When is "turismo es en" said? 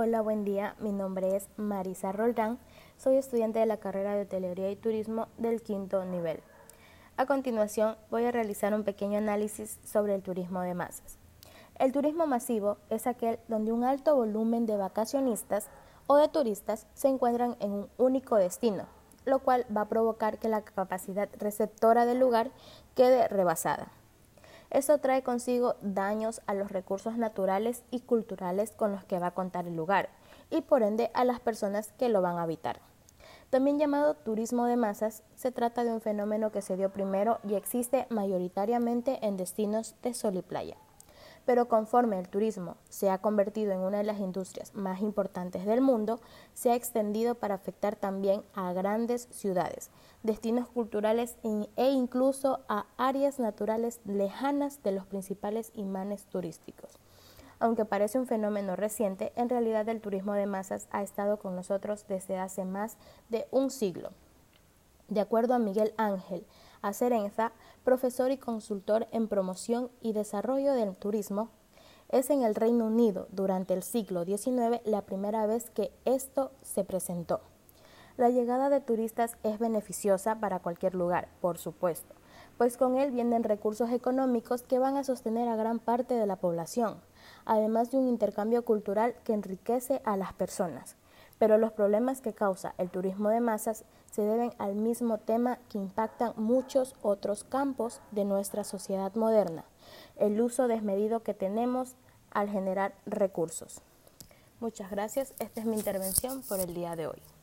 70.96-72.42